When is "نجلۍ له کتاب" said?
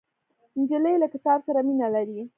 0.59-1.39